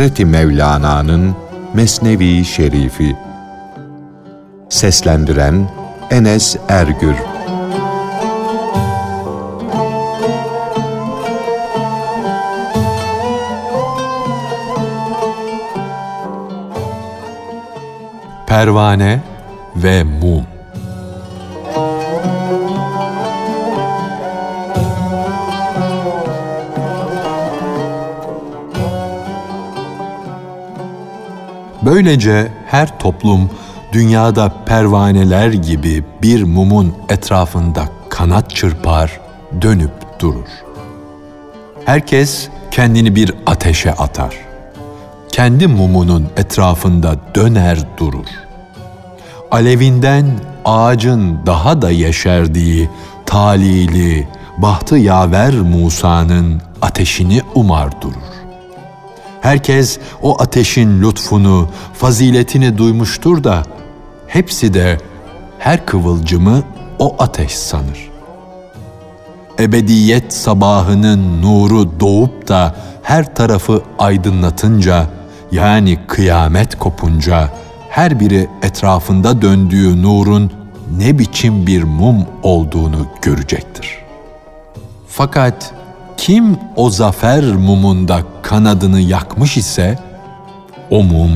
[0.00, 1.36] Hazreti Mevlana'nın
[1.74, 3.16] Mesnevi Şerifi.
[4.68, 5.70] Seslendiren
[6.10, 7.14] Enes Ergür.
[18.46, 19.20] Pervane
[19.76, 20.59] ve Mum
[31.90, 33.50] Böylece her toplum
[33.92, 39.20] dünyada pervaneler gibi bir mumun etrafında kanat çırpar,
[39.62, 40.48] dönüp durur.
[41.84, 44.34] Herkes kendini bir ateşe atar.
[45.32, 48.28] Kendi mumunun etrafında döner durur.
[49.50, 50.26] Alevinden
[50.64, 52.88] ağacın daha da yeşerdiği
[53.26, 58.39] talili, bahtı yaver Musa'nın ateşini umar durur.
[59.40, 63.62] Herkes o ateşin lütfunu, faziletini duymuştur da
[64.26, 64.98] hepsi de
[65.58, 66.62] her kıvılcımı
[66.98, 68.10] o ateş sanır.
[69.58, 75.06] Ebediyet sabahının nuru doğup da her tarafı aydınlatınca,
[75.52, 77.48] yani kıyamet kopunca,
[77.90, 80.52] her biri etrafında döndüğü nurun
[80.98, 83.98] ne biçim bir mum olduğunu görecektir.
[85.08, 85.72] Fakat
[86.20, 89.98] kim o zafer mumunda kanadını yakmış ise,
[90.90, 91.30] o mum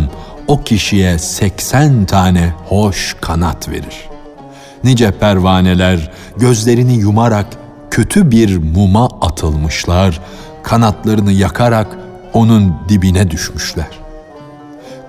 [0.46, 4.08] o kişiye 80 tane hoş kanat verir.
[4.84, 7.46] Nice pervaneler gözlerini yumarak
[7.90, 10.20] kötü bir muma atılmışlar,
[10.62, 11.86] kanatlarını yakarak
[12.32, 13.90] onun dibine düşmüşler.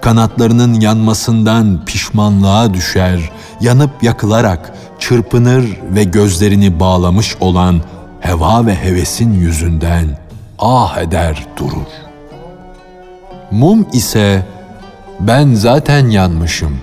[0.02, 7.82] Kanatlarının yanmasından pişmanlığa düşer, yanıp yakılarak çırpınır ve gözlerini bağlamış olan
[8.26, 10.08] heva ve hevesin yüzünden
[10.60, 11.88] ah eder durur.
[13.52, 14.46] Mum ise
[15.20, 16.78] ben zaten yanmışım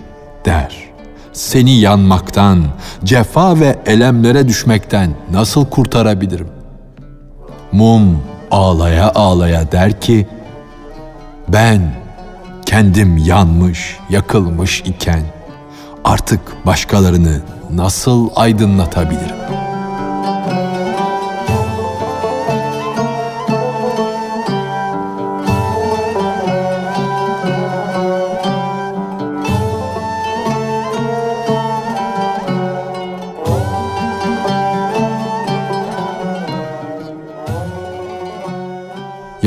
[0.44, 0.76] der.
[1.32, 2.64] Seni yanmaktan,
[3.04, 6.48] cefa ve elemlere düşmekten nasıl kurtarabilirim?
[7.72, 10.26] Mum ağlaya ağlaya der ki,
[11.48, 11.94] ben
[12.66, 15.22] kendim yanmış, yakılmış iken
[16.04, 19.71] artık başkalarını nasıl aydınlatabilirim?''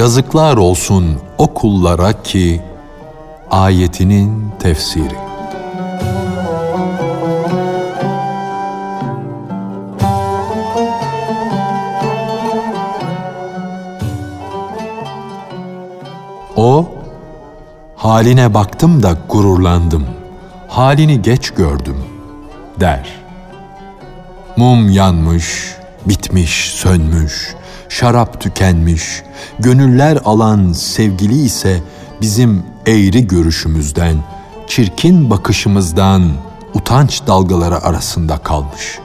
[0.06, 2.62] Yazıklar olsun o kullara ki
[3.52, 5.16] ayetinin tefsiri.
[16.56, 16.86] O,
[17.96, 20.06] haline baktım da gururlandım,
[20.68, 21.98] halini geç gördüm,
[22.80, 23.10] der.
[24.58, 27.56] Mum yanmış, bitmiş, sönmüş,
[27.90, 29.24] şarap tükenmiş,
[29.60, 31.82] gönüller alan sevgili ise
[32.22, 34.16] bizim eğri görüşümüzden,
[34.68, 36.32] çirkin bakışımızdan
[36.74, 39.00] utanç dalgaları arasında kalmış.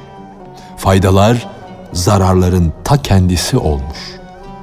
[0.77, 1.49] Faydalar
[1.93, 3.99] zararların ta kendisi olmuş.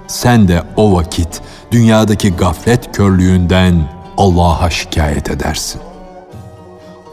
[0.07, 1.41] Sen de o vakit
[1.71, 5.81] dünyadaki gaflet körlüğünden Allah'a şikayet edersin.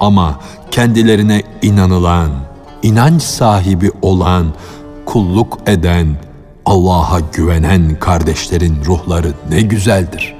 [0.00, 0.40] Ama
[0.70, 2.30] kendilerine inanılan,
[2.82, 4.54] inanç sahibi olan,
[5.06, 6.16] kulluk eden,
[6.64, 10.34] Allah'a güvenen kardeşlerin ruhları ne güzeldir.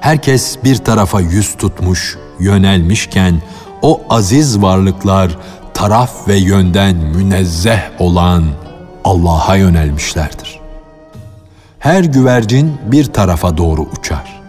[0.00, 3.42] Herkes bir tarafa yüz tutmuş, yönelmişken
[3.82, 5.38] o aziz varlıklar
[5.74, 8.44] taraf ve yönden münezzeh olan
[9.04, 10.60] Allah'a yönelmişlerdir.
[11.78, 14.40] Her güvercin bir tarafa doğru uçar.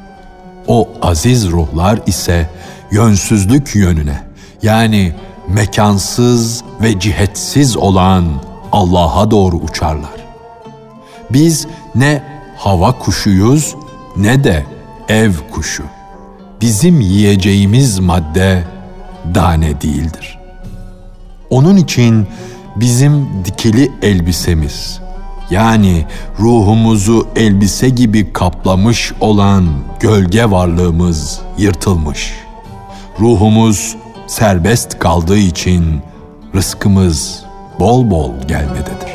[0.67, 2.49] O aziz ruhlar ise
[2.91, 4.23] yönsüzlük yönüne
[4.61, 5.13] yani
[5.47, 8.25] mekansız ve cihetsiz olan
[8.71, 10.27] Allah'a doğru uçarlar.
[11.29, 12.23] Biz ne
[12.57, 13.75] hava kuşuyuz
[14.17, 14.65] ne de
[15.09, 15.83] ev kuşu.
[16.61, 18.63] Bizim yiyeceğimiz madde
[19.35, 20.39] dane değildir.
[21.49, 22.27] Onun için
[22.75, 24.99] bizim dikili elbisemiz
[25.51, 26.05] yani
[26.39, 29.69] ruhumuzu elbise gibi kaplamış olan
[29.99, 32.33] gölge varlığımız yırtılmış.
[33.19, 33.95] Ruhumuz
[34.27, 36.01] serbest kaldığı için
[36.55, 37.43] rızkımız
[37.79, 39.09] bol bol gelmededir.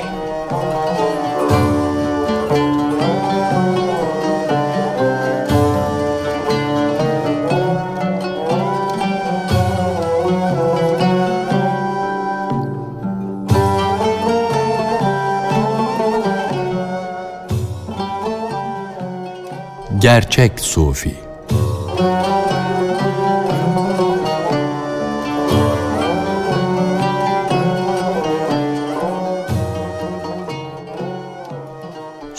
[20.05, 21.24] gerçek sufi.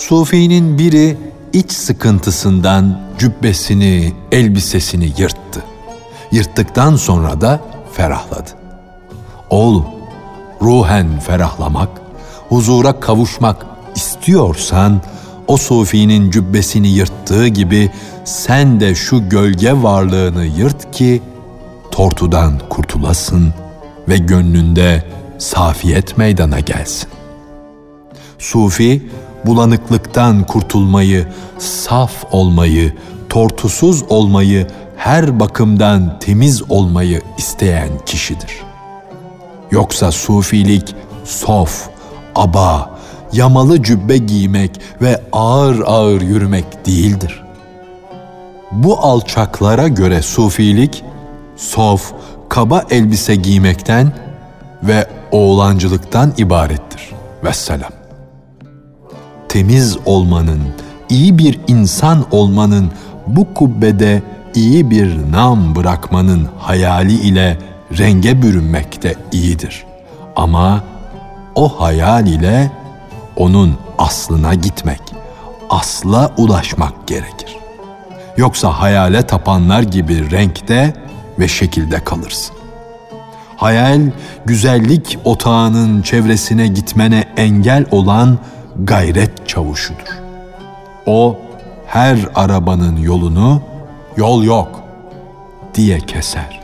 [0.10, 1.18] Sufinin biri
[1.54, 5.63] iç sıkıntısından cübbesini, elbisesini yırttı.
[6.31, 7.62] Yırttıktan sonra da
[7.94, 8.50] ferahladı.
[9.50, 9.86] Oğlum,
[10.62, 11.90] ruhen ferahlamak,
[12.50, 13.66] huzura kavuşmak
[13.96, 15.02] istiyorsan
[15.48, 17.92] o sufinin cübbesini yırttığı gibi
[18.25, 21.22] sen de şu gölge varlığını yırt ki
[21.92, 23.54] tortudan kurtulasın
[24.10, 25.04] ve gönlünde
[25.38, 27.10] safiyet meydana gelsin.
[28.40, 29.10] Sufi
[29.45, 31.27] bulanıklıktan kurtulmayı,
[31.57, 32.94] saf olmayı,
[33.30, 38.63] tortusuz olmayı, her bakımdan temiz olmayı isteyen kişidir.
[39.71, 41.89] Yoksa sufilik sof,
[42.36, 43.00] aba,
[43.33, 44.71] yamalı cübbe giymek
[45.01, 47.44] ve ağır ağır yürümek değildir.
[48.71, 51.03] Bu alçaklara göre sufilik,
[51.56, 52.13] sof,
[52.50, 54.13] kaba elbise giymekten
[54.83, 57.09] ve oğlancılıktan ibarettir.
[57.44, 58.05] Vesselam.
[59.56, 60.62] Temiz olmanın,
[61.10, 62.92] iyi bir insan olmanın,
[63.28, 64.24] bu kubbede
[64.56, 67.57] iyi bir nam bırakmanın hayali ile
[67.98, 69.86] renge bürünmek de iyidir.
[70.36, 70.84] Ama
[71.56, 72.72] o hayal ile
[73.36, 75.02] onun aslına gitmek,
[75.69, 77.58] asla ulaşmak gerekir.
[78.38, 80.94] Yoksa hayale tapanlar gibi renkte
[81.40, 82.56] ve şekilde kalırsın.
[83.58, 84.01] Hayal,
[84.46, 88.38] güzellik otağının çevresine gitmene engel olan
[88.83, 90.19] gayret çavuşudur.
[91.06, 91.38] O,
[91.88, 93.62] her arabanın yolunu,
[94.18, 94.83] yol yok
[95.74, 96.62] diye keser.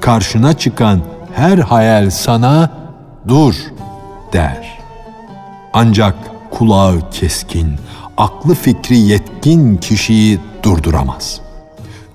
[0.00, 1.00] Karşına çıkan
[1.34, 2.70] her hayal sana
[3.28, 3.54] dur
[4.32, 4.78] der.
[5.72, 6.14] Ancak
[6.50, 7.74] kulağı keskin,
[8.16, 11.40] aklı fikri yetkin kişiyi durduramaz.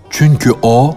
[0.10, 0.96] Çünkü o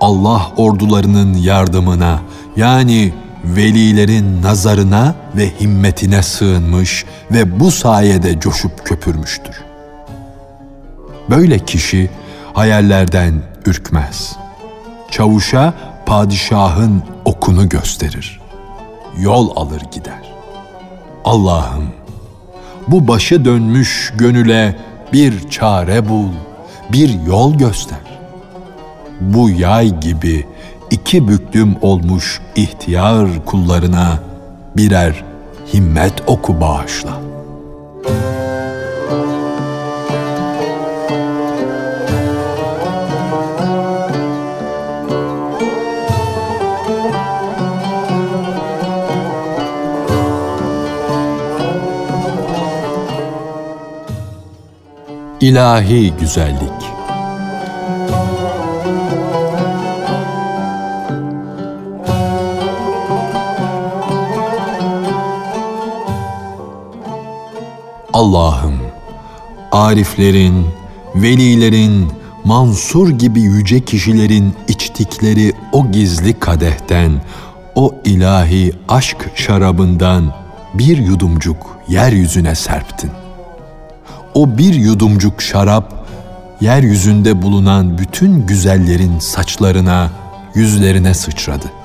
[0.00, 2.20] Allah ordularının yardımına
[2.56, 3.12] yani
[3.44, 9.56] velilerin nazarına ve himmetine sığınmış ve bu sayede coşup köpürmüştür.
[11.30, 12.10] Böyle kişi
[12.52, 14.36] hayallerden ürkmez.
[15.10, 15.74] Çavuşa
[16.06, 18.40] padişahın okunu gösterir.
[19.18, 20.32] Yol alır gider.
[21.24, 22.02] Allah'ım
[22.88, 24.76] bu başı dönmüş gönüle
[25.12, 26.28] bir çare bul,
[26.92, 27.98] bir yol göster.
[29.20, 30.46] Bu yay gibi
[30.92, 34.18] iki büklüm olmuş ihtiyar kullarına
[34.76, 35.24] birer
[35.74, 37.22] himmet oku bağışla.''
[55.42, 56.81] İlahi güzellik
[68.22, 68.74] Allah'ım
[69.72, 70.66] ariflerin,
[71.14, 72.08] velilerin,
[72.44, 77.12] Mansur gibi yüce kişilerin içtikleri o gizli kadehten,
[77.74, 80.34] o ilahi aşk şarabından
[80.74, 83.10] bir yudumcuk yeryüzüne serptin
[84.34, 86.06] o bir yudumcuk şarap,
[86.60, 90.10] yeryüzünde bulunan bütün güzellerin saçlarına,
[90.54, 91.81] yüzlerine sıçradı.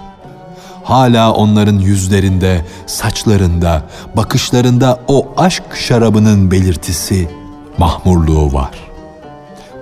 [0.87, 3.83] Hala onların yüzlerinde, saçlarında,
[4.15, 7.29] bakışlarında o aşk şarabının belirtisi,
[7.77, 8.71] mahmurluğu var.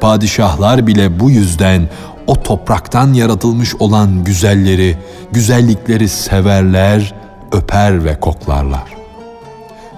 [0.02, 1.90] Padişahlar bile bu yüzden
[2.28, 4.98] o topraktan yaratılmış olan güzelleri,
[5.32, 7.14] güzellikleri severler,
[7.52, 8.96] öper ve koklarlar.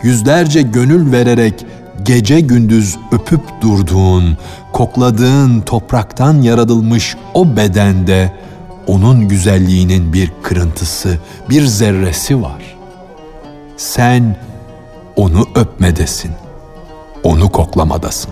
[0.04, 1.66] Yüzlerce gönül vererek
[2.04, 4.38] gece gündüz öpüp durduğun,
[4.74, 8.47] kokladığın topraktan yaratılmış o bedende
[8.88, 11.18] onun güzelliğinin bir kırıntısı,
[11.50, 12.78] bir zerresi var.
[13.78, 14.36] Sen
[15.16, 16.32] onu öpmedesin,
[17.24, 18.32] onu koklamadasın.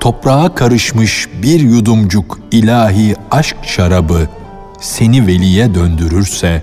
[0.00, 4.28] Toprağa karışmış bir yudumcuk ilahi aşk şarabı
[4.80, 6.62] seni veliye döndürürse,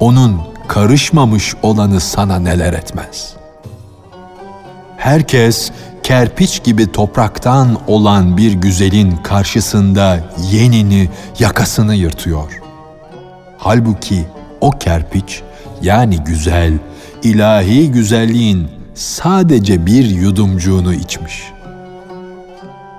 [0.00, 3.38] onun karışmamış olanı sana neler etmez.''
[4.98, 5.70] herkes
[6.08, 10.20] kerpiç gibi topraktan olan bir güzelin karşısında
[10.52, 12.60] yenini, yakasını yırtıyor.
[13.58, 14.26] Halbuki
[14.60, 15.42] o kerpiç
[15.82, 16.72] yani güzel,
[17.22, 21.42] ilahi güzelliğin sadece bir yudumcuğunu içmiş.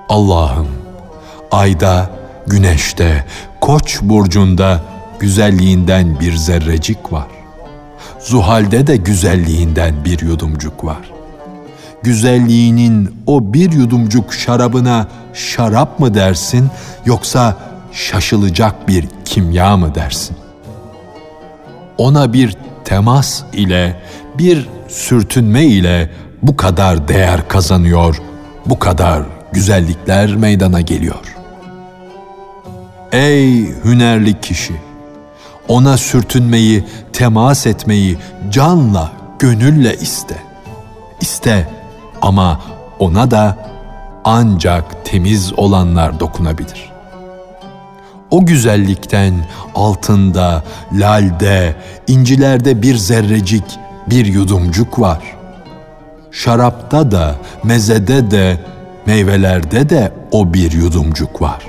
[0.09, 0.67] Allah'ım,
[1.51, 2.09] ayda,
[2.47, 3.25] güneşte,
[3.61, 4.81] koç burcunda
[5.19, 7.27] güzelliğinden bir zerrecik var.
[8.19, 11.18] Zuhal'de de güzelliğinden bir yudumcuk var
[12.03, 16.69] güzelliğinin o bir yudumcuk şarabına şarap mı dersin
[17.05, 17.57] yoksa
[17.91, 20.37] şaşılacak bir kimya mı dersin?
[21.97, 24.01] Ona bir temas ile,
[24.37, 26.09] bir sürtünme ile
[26.41, 28.21] bu kadar değer kazanıyor,
[28.65, 31.35] bu kadar güzellikler meydana geliyor.
[33.11, 34.73] Ey hünerli kişi!
[35.67, 38.17] Ona sürtünmeyi, temas etmeyi
[38.51, 40.35] canla, gönülle iste.
[41.21, 41.67] İste
[42.21, 42.59] ama
[42.99, 43.57] ona da
[44.23, 46.89] ancak temiz olanlar dokunabilir.
[48.31, 49.33] O güzellikten
[49.75, 51.75] altında, lalde,
[52.07, 53.63] incilerde bir zerrecik,
[54.07, 55.19] bir yudumcuk var.
[56.31, 58.57] Şarapta da, mezede de,
[59.05, 61.59] meyvelerde de o bir yudumcuk var.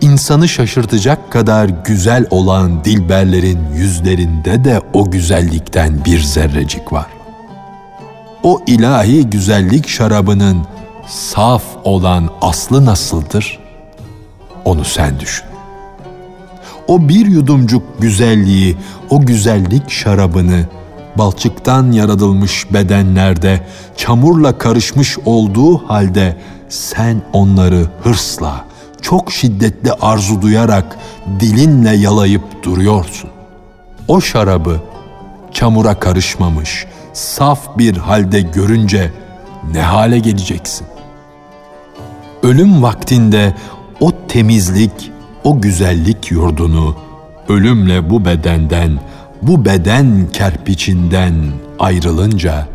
[0.00, 7.06] İnsanı şaşırtacak kadar güzel olan dilberlerin yüzlerinde de o güzellikten bir zerrecik var.
[8.42, 10.66] O ilahi güzellik şarabının
[11.06, 13.58] saf olan aslı nasıldır?
[14.64, 15.46] Onu sen düşün.
[16.88, 18.76] O bir yudumcuk güzelliği,
[19.10, 20.66] o güzellik şarabını
[21.18, 26.36] balçıktan yaratılmış bedenlerde çamurla karışmış olduğu halde
[26.68, 28.64] sen onları hırsla,
[29.02, 30.98] çok şiddetli arzu duyarak
[31.40, 33.30] dilinle yalayıp duruyorsun.
[34.08, 34.80] O şarabı
[35.52, 39.10] çamura karışmamış, saf bir halde görünce
[39.72, 40.86] ne hale geleceksin?
[42.42, 43.54] Ölüm vaktinde
[44.00, 45.10] o temizlik,
[45.44, 46.96] o güzellik yurdunu
[47.48, 49.00] ölümle bu bedenden,
[49.42, 51.34] bu beden kerpiçinden
[51.78, 52.66] ayrılınca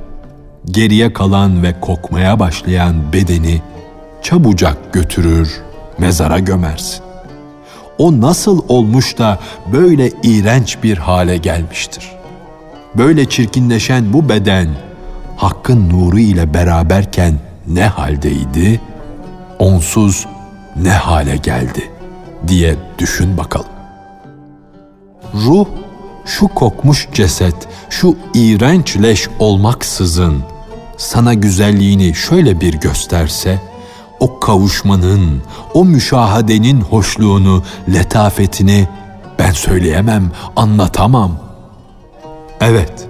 [0.65, 3.61] geriye kalan ve kokmaya başlayan bedeni
[4.21, 5.61] çabucak götürür,
[5.97, 7.03] mezara gömersin.
[7.97, 9.39] O nasıl olmuş da
[9.73, 12.16] böyle iğrenç bir hale gelmiştir?
[12.97, 14.67] Böyle çirkinleşen bu beden
[15.37, 17.33] Hakk'ın nuru ile beraberken
[17.67, 18.81] ne haldeydi?
[19.59, 20.25] Onsuz
[20.75, 21.91] ne hale geldi
[22.47, 23.67] diye düşün bakalım.
[25.33, 25.67] Ruh
[26.25, 27.55] şu kokmuş ceset,
[27.89, 30.43] şu iğrenç leş olmaksızın
[30.97, 33.61] sana güzelliğini şöyle bir gösterse,
[34.19, 35.41] o kavuşmanın,
[35.73, 37.63] o müşahadenin hoşluğunu,
[37.93, 38.87] letafetini
[39.39, 41.46] ben söyleyemem, anlatamam.
[42.61, 43.07] Evet,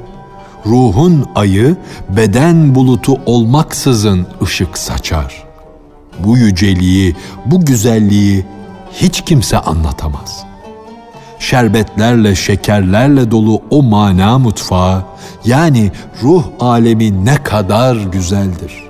[0.65, 1.75] ruhun ayı
[2.09, 5.43] beden bulutu olmaksızın ışık saçar.
[6.19, 8.45] Bu yüceliği, bu güzelliği
[8.93, 10.43] hiç kimse anlatamaz.
[11.39, 15.03] Şerbetlerle, şekerlerle dolu o mana mutfağı,
[15.45, 15.91] yani
[16.23, 18.87] ruh alemi ne kadar güzeldir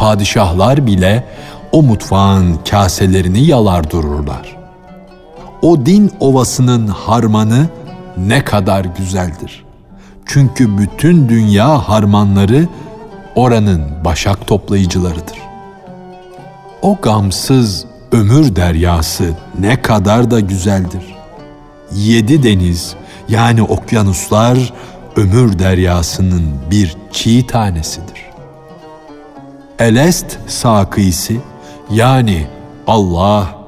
[0.00, 1.24] padişahlar bile
[1.72, 4.56] o mutfağın kaselerini yalar dururlar.
[5.62, 7.66] O din ovasının harmanı
[8.18, 9.64] ne kadar güzeldir.
[10.26, 12.68] Çünkü bütün dünya harmanları
[13.34, 15.38] oranın başak toplayıcılarıdır.
[16.82, 21.04] O gamsız ömür deryası ne kadar da güzeldir.
[21.94, 22.94] Yedi deniz
[23.28, 24.72] yani okyanuslar
[25.16, 28.30] ömür deryasının bir çiğ tanesidir.
[29.78, 31.40] Elest sakisi
[31.90, 32.46] yani
[32.86, 33.59] Allah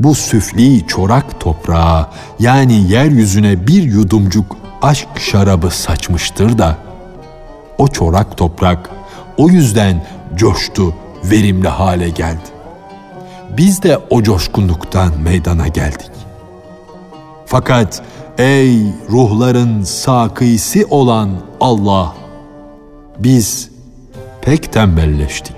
[0.00, 6.76] bu süfli çorak toprağa yani yeryüzüne bir yudumcuk aşk şarabı saçmıştır da
[7.78, 8.90] o çorak toprak
[9.36, 12.48] o yüzden coştu, verimli hale geldi.
[13.56, 16.10] Biz de o coşkunluktan meydana geldik.
[17.46, 18.02] Fakat
[18.38, 22.14] ey ruhların sakisi olan Allah
[23.18, 23.70] biz
[24.42, 25.56] pek tembelleştik.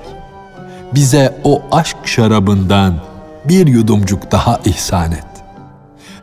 [0.94, 3.09] Bize o aşk şarabından
[3.44, 5.24] bir yudumcuk daha ihsan et.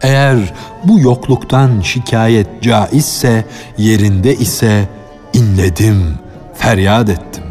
[0.02, 0.38] Eğer
[0.84, 3.46] bu yokluktan şikayet caizse,
[3.78, 4.90] yerinde ise
[5.34, 6.14] inledim,
[6.56, 7.44] feryat ettim.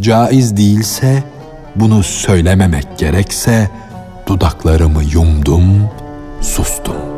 [0.00, 1.24] Caiz değilse,
[1.76, 3.70] bunu söylememek gerekse,
[4.26, 5.88] dudaklarımı yumdum,
[6.40, 7.13] sustum.''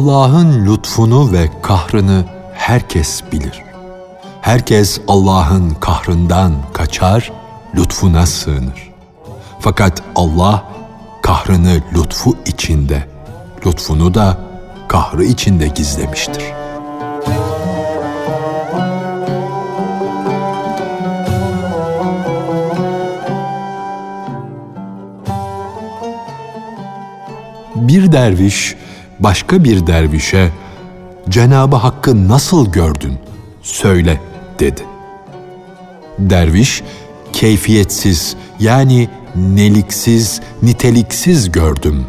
[0.00, 3.62] Allah'ın lütfunu ve kahrını herkes bilir.
[4.40, 7.32] Herkes Allah'ın kahrından kaçar,
[7.74, 8.92] lütfuna sığınır.
[9.58, 10.64] Fakat Allah
[11.22, 13.08] kahrını lütfu içinde,
[13.66, 14.38] lütfunu da
[14.88, 16.54] kahrı içinde gizlemiştir.''
[27.74, 28.76] Bir derviş
[29.20, 30.50] başka bir dervişe
[31.28, 33.18] Cenabı Hakk'ı nasıl gördün?
[33.62, 34.20] Söyle
[34.58, 34.82] dedi.
[36.18, 36.82] Derviş
[37.32, 42.06] keyfiyetsiz yani neliksiz, niteliksiz gördüm.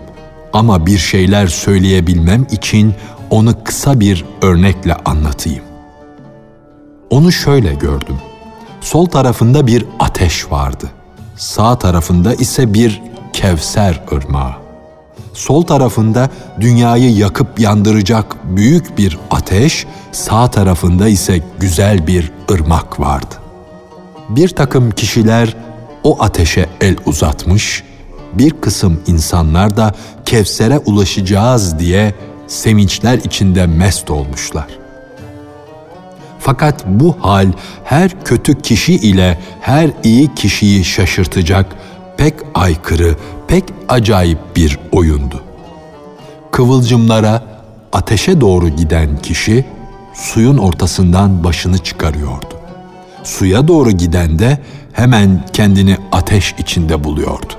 [0.54, 2.94] Ama bir şeyler söyleyebilmem için
[3.30, 5.64] onu kısa bir örnekle anlatayım.
[7.10, 8.18] Onu şöyle gördüm.
[8.82, 10.92] Sol tarafında bir ateş vardı.
[11.38, 13.02] Sağ tarafında ise bir
[13.34, 14.61] Kevser ırmağı.
[15.34, 23.36] Sol tarafında dünyayı yakıp yandıracak büyük bir ateş, sağ tarafında ise güzel bir ırmak vardı.
[24.30, 25.56] Bir takım kişiler
[26.04, 27.84] o ateşe el uzatmış,
[28.34, 29.96] bir kısım insanlar da
[30.26, 32.14] Kevser'e ulaşacağız diye
[32.48, 34.68] sevinçler içinde mest olmuşlar.
[36.40, 37.52] Fakat bu hal
[37.84, 41.76] her kötü kişi ile her iyi kişiyi şaşırtacak
[42.22, 43.16] pek aykırı,
[43.48, 45.44] pek acayip bir oyundu.
[46.52, 47.44] Kıvılcımlara,
[47.94, 49.66] ateşe doğru giden kişi
[50.14, 52.56] suyun ortasından başını çıkarıyordu.
[53.24, 54.60] Suya doğru giden de
[54.94, 57.54] hemen kendini ateş içinde buluyordu.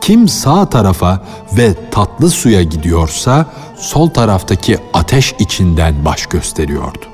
[0.00, 1.22] Kim sağ tarafa
[1.52, 3.46] ve tatlı suya gidiyorsa
[3.76, 7.04] sol taraftaki ateş içinden baş gösteriyordu.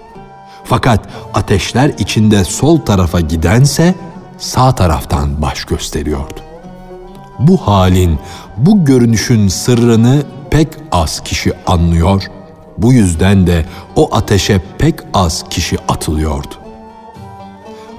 [0.65, 3.95] Fakat ateşler içinde sol tarafa gidense
[4.39, 6.41] sağ taraftan baş gösteriyordu.
[7.39, 8.19] Bu halin,
[8.57, 12.23] bu görünüşün sırrını pek az kişi anlıyor,
[12.79, 13.65] bu yüzden de
[13.97, 16.55] o ateşe pek az kişi atılıyordu.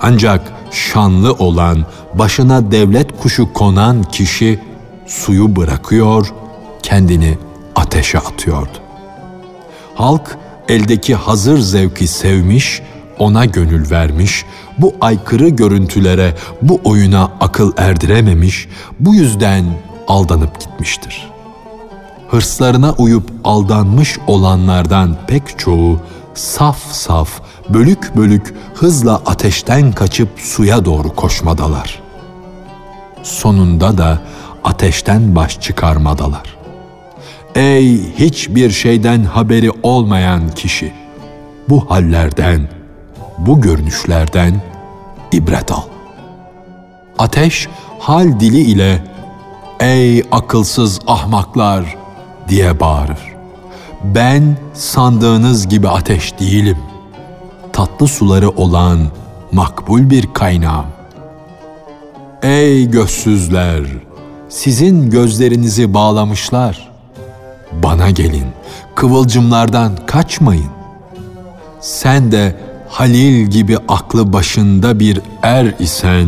[0.02, 4.60] Ancak şanlı olan, başına devlet kuşu konan kişi
[5.08, 6.34] suyu bırakıyor,
[6.84, 7.38] kendini
[7.76, 8.78] ateşe atıyordu.
[9.96, 10.38] Halk
[10.70, 12.82] eldeki hazır zevki sevmiş,
[13.20, 14.46] ona gönül vermiş,
[14.78, 18.68] bu aykırı görüntülere, bu oyuna akıl erdirememiş,
[19.00, 19.66] bu yüzden
[20.08, 21.30] aldanıp gitmiştir.
[22.30, 26.00] Hırslarına uyup aldanmış olanlardan pek çoğu
[26.34, 27.30] saf saf,
[27.70, 32.02] bölük bölük hızla ateşten kaçıp suya doğru koşmadalar.
[33.24, 34.22] Sonunda da
[34.64, 36.58] ateşten baş çıkarmadalar.
[37.56, 40.94] Ey hiçbir şeyden haberi olmayan kişi!
[41.70, 42.70] Bu hallerden,
[43.46, 44.62] bu görünüşlerden
[45.32, 45.84] ibret al.
[47.18, 47.68] Ateş
[48.00, 49.04] hal dili ile
[49.80, 51.98] ''Ey akılsız ahmaklar!''
[52.50, 53.36] diye bağırır.
[54.04, 56.78] Ben sandığınız gibi ateş değilim.
[57.74, 59.00] Tatlı suları olan
[59.52, 60.86] makbul bir kaynağım.
[62.44, 63.84] Ey gözsüzler!
[64.50, 66.92] Sizin gözlerinizi bağlamışlar.
[67.84, 68.46] Bana gelin,
[68.96, 70.70] kıvılcımlardan kaçmayın.
[71.82, 72.56] Sen de
[72.90, 76.28] Halil gibi aklı başında bir er isen,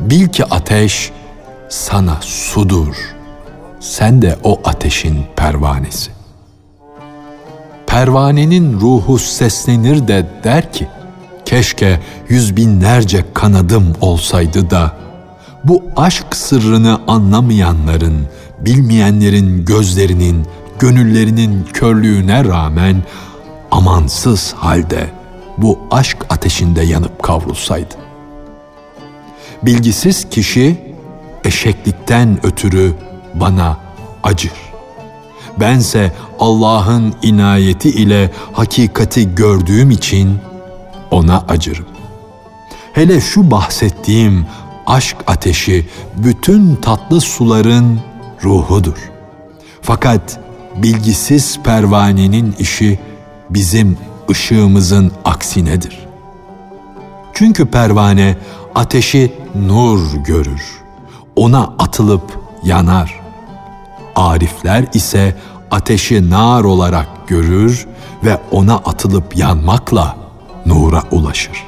[0.00, 1.10] bil ki ateş
[1.68, 2.94] sana sudur.
[3.80, 6.10] Sen de o ateşin pervanesi.
[7.86, 10.88] Pervanenin ruhu seslenir de der ki,
[11.44, 14.92] keşke yüz binlerce kanadım olsaydı da,
[15.64, 18.26] bu aşk sırrını anlamayanların,
[18.60, 20.46] bilmeyenlerin gözlerinin,
[20.78, 23.02] gönüllerinin körlüğüne rağmen
[23.70, 25.19] amansız halde
[25.62, 27.94] bu aşk ateşinde yanıp kavrulsaydı.
[29.62, 30.94] Bilgisiz kişi
[31.44, 32.94] eşeklikten ötürü
[33.34, 33.76] bana
[34.22, 34.52] acır.
[35.60, 40.38] Bense Allah'ın inayeti ile hakikati gördüğüm için
[41.10, 41.86] ona acırım.
[42.92, 44.46] Hele şu bahsettiğim
[44.86, 48.00] aşk ateşi bütün tatlı suların
[48.44, 49.10] ruhudur.
[49.82, 50.40] Fakat
[50.76, 52.98] bilgisiz pervanenin işi
[53.50, 53.98] bizim
[54.30, 55.98] ışığımızın aksinedir.
[57.34, 58.36] Çünkü pervane
[58.74, 60.62] ateşi nur görür.
[61.36, 63.20] Ona atılıp yanar.
[64.16, 65.36] Arifler ise
[65.70, 67.86] ateşi nar olarak görür
[68.24, 70.16] ve ona atılıp yanmakla
[70.66, 71.64] nura ulaşır.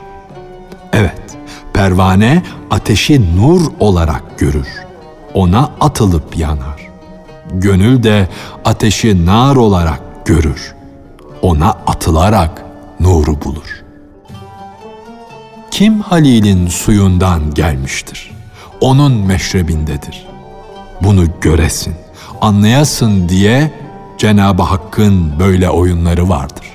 [0.93, 1.23] Evet,
[1.73, 4.69] pervane ateşi nur olarak görür.
[5.35, 6.89] Ona atılıp yanar.
[7.53, 8.29] Gönül de
[8.65, 10.75] ateşi nar olarak görür
[11.43, 12.65] ona atılarak
[13.01, 13.83] nuru bulur.
[15.71, 18.31] Kim Halil'in suyundan gelmiştir?
[18.81, 20.27] Onun meşrebindedir.
[21.01, 21.95] Bunu göresin,
[22.41, 23.73] anlayasın diye
[24.19, 26.67] Cenab-ı Hakk'ın böyle oyunları vardır.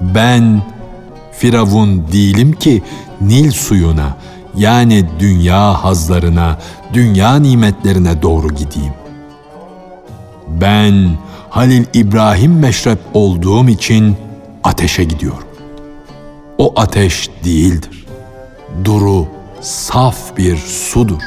[0.00, 0.62] Ben
[1.32, 2.82] Firavun değilim ki
[3.20, 4.16] Nil suyuna
[4.56, 6.58] yani dünya hazlarına,
[6.92, 8.92] dünya nimetlerine doğru gideyim.
[10.48, 11.18] Ben
[11.50, 14.16] Halil İbrahim meşrep olduğum için
[14.64, 15.48] ateşe gidiyorum.
[16.58, 18.06] O ateş değildir.
[18.84, 19.26] Duru,
[19.60, 21.22] saf bir sudur.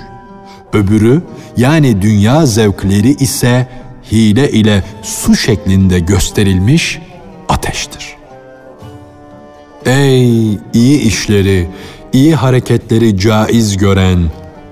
[0.74, 1.22] öbürü
[1.58, 3.68] yani dünya zevkleri ise
[4.12, 7.02] hile ile su şeklinde gösterilmiş
[7.50, 8.16] ateştir.
[9.86, 11.70] Ey iyi işleri,
[12.14, 14.20] iyi hareketleri caiz gören,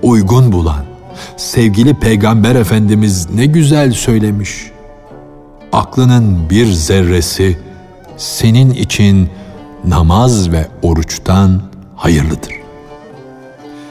[0.02, 0.84] uygun bulan,
[1.36, 4.71] sevgili Peygamber Efendimiz ne güzel söylemiş.
[5.72, 7.58] Aklının bir zerresi
[8.16, 9.30] senin için
[9.84, 11.62] namaz ve oruçtan
[11.96, 12.52] hayırlıdır.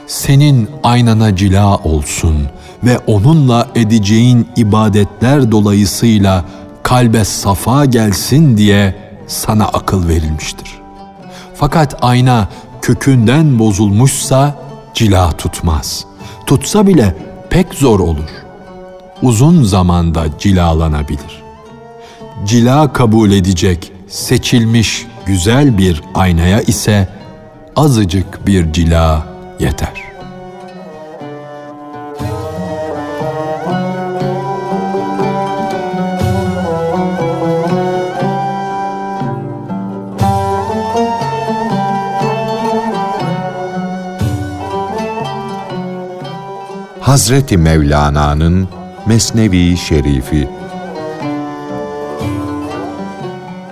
[0.06, 2.36] Senin aynana cila olsun
[2.84, 6.44] ve onunla edeceğin ibadetler dolayısıyla
[6.82, 8.94] kalbe safa gelsin diye
[9.26, 10.78] sana akıl verilmiştir.
[11.54, 12.48] Fakat ayna
[12.82, 14.54] kökünden bozulmuşsa
[14.94, 16.04] cila tutmaz.
[16.46, 17.16] Tutsa bile
[17.50, 18.30] pek zor olur.
[19.22, 21.41] Uzun zamanda cilalanabilir.
[22.44, 27.08] Cila kabul edecek seçilmiş güzel bir aynaya ise
[27.76, 29.26] azıcık bir cila
[29.60, 30.02] yeter.
[47.00, 48.68] Hazreti Mevlana'nın
[49.06, 50.61] Mesnevi Şerifi